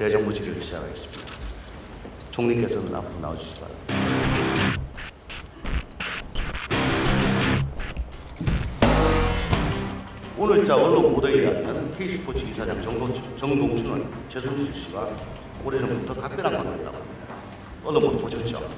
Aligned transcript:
대정부 0.00 0.32
질의를 0.32 0.62
시작하겠습니다. 0.62 1.24
총리께서는 2.30 2.94
앞으로 2.94 3.20
나와주시기 3.20 3.60
바랍니다. 3.60 3.94
오늘자 10.38 10.74
언론 10.74 11.14
보도에 11.14 11.32
의하면 11.32 11.94
K스포츠 11.98 12.42
이사장 12.46 12.80
정동춘, 12.80 13.36
정동춘은 13.36 14.08
최순실 14.30 14.74
씨와 14.74 15.06
오래전부터 15.66 16.14
각별한 16.14 16.54
관계였다고 16.54 16.96
합니다. 16.96 17.34
언론 17.84 18.02
보도 18.02 18.18
보셨죠? 18.20 18.70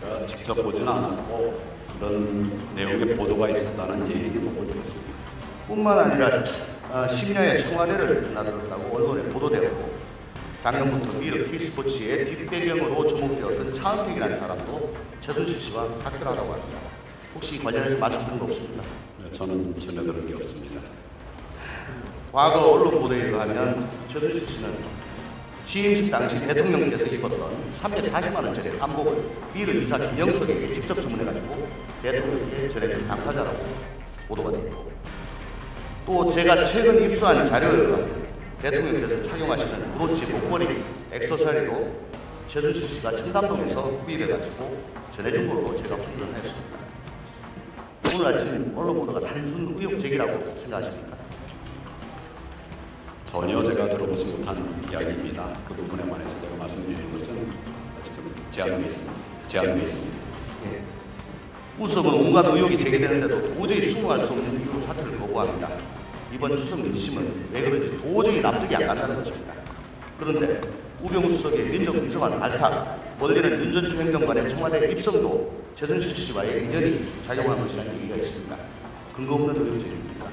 제가 0.00 0.24
직접 0.24 0.54
보지는 0.54 0.88
않았고 0.88 1.62
그런 1.98 2.74
내용의 2.74 3.18
보도가 3.18 3.50
있었다는 3.50 4.08
얘기는 4.08 4.42
못 4.42 4.66
들었습니다. 4.66 5.12
뿐만 5.66 5.98
아니라 5.98 6.42
어, 6.90 7.08
심야에 7.08 7.58
청와대를 7.58 8.32
나들었다고 8.34 8.96
언론에 8.96 9.22
보도되었고 9.30 9.94
작년부터 10.62 11.18
미르 11.18 11.50
K스포츠의 11.50 12.24
뒷배경으로 12.24 13.06
주목되었던 13.06 13.74
차은택이라는 13.74 14.40
사람도 14.40 14.94
최순실 15.20 15.60
씨와 15.60 15.86
각별하다고 16.02 16.52
합니다. 16.52 16.78
혹시 17.34 17.58
관련해서 17.62 17.98
말씀드린 17.98 18.38
거 18.38 18.44
없습니까? 18.46 18.82
네, 19.22 19.30
저는 19.30 19.78
전혀 19.78 20.02
들은 20.02 20.26
게 20.26 20.34
없습니다. 20.34 20.80
과거 22.32 22.72
언론 22.72 23.00
보도에 23.00 23.24
의하면 23.24 23.88
최순실 24.12 24.48
씨는 24.48 25.04
취임식 25.64 26.10
당시 26.10 26.36
대통령께서 26.46 27.06
입었던 27.06 27.40
340만 27.82 28.36
원짜리 28.36 28.78
한복을 28.78 29.24
미르 29.52 29.72
이사 29.72 29.98
김영석에게 29.98 30.72
직접 30.74 31.00
주문해가지고 31.00 31.68
대통령께 32.02 32.68
전해준 32.68 33.08
당사자라고 33.08 33.64
보도가 34.28 34.50
되고 34.52 34.92
또 36.06 36.28
제가 36.28 36.62
최근 36.64 37.02
입수한 37.10 37.44
자료에 37.46 38.04
대통령께서 38.60 39.22
착용하시는 39.30 39.92
브로치 39.92 40.26
목걸이 40.26 40.84
액세서리도 41.12 42.04
최순실 42.48 42.88
씨가 42.88 43.16
청담동에서 43.16 44.00
구입해가지고 44.04 44.82
전해준 45.16 45.48
걸로 45.48 45.74
제가 45.76 45.94
확인을 45.96 46.34
했습니다. 46.36 46.78
오늘 48.06 48.34
아침 48.34 48.72
언론 48.76 49.06
보도가 49.06 49.20
단순 49.20 49.74
의혹 49.78 49.98
제기라고 49.98 50.32
생각하십니까? 50.58 51.16
전혀 53.24 53.62
제가 53.62 53.88
들어보지 53.88 54.26
못한 54.26 54.86
이야기입니다. 54.90 55.56
그 55.66 55.74
부분에 55.74 56.08
관해서 56.08 56.38
제가 56.38 56.54
말씀드리는 56.56 57.12
것은 57.14 57.50
지금 58.02 58.34
제한되어 58.50 58.86
있습니다. 58.86 59.12
제한되어 59.48 59.82
있습니다. 59.84 60.18
우석은 61.78 62.14
온갖 62.14 62.46
의혹이 62.46 62.78
제기되는데도 62.78 63.54
도저히 63.54 63.80
수긍할 63.82 64.20
수 64.20 64.32
없는 64.32 64.60
이유로 64.60 64.80
사퇴를 64.86 65.18
거부합니다. 65.18 65.93
이번 66.32 66.56
추석 66.56 66.80
민심은 66.80 67.48
왜 67.52 67.62
그런지 67.62 67.96
도저히 67.98 68.40
납득이 68.40 68.74
안 68.76 68.86
간다는 68.86 69.16
것입니다. 69.16 69.54
그런데 70.18 70.60
우병우 71.02 71.30
수석의 71.32 71.66
민정비서관 71.68 72.40
발탁, 72.40 73.16
멀리는 73.18 73.64
윤전 73.64 73.88
총행정관의 73.88 74.48
청와대 74.48 74.90
입성도 74.90 75.64
최순실 75.74 76.16
씨와의 76.16 76.64
인연이 76.64 77.06
작용한 77.26 77.60
것이라는 77.60 77.94
얘기가 77.96 78.16
있습니다. 78.16 78.56
근거 79.14 79.34
없는 79.34 79.54
의혹 79.56 79.78
제기입니다. 79.78 80.26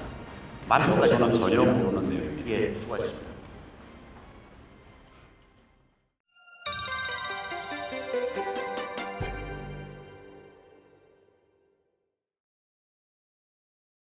만평까지 0.67 1.17
저는 1.17 1.33
전혀 1.33 1.63
모르는 1.63 2.09
내용입니다. 2.09 2.49
예, 2.51 2.73
수고하셨습니다. 2.79 3.30